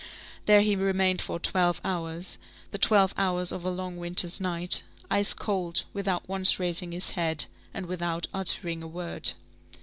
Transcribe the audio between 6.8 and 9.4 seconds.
his head, and without uttering a word.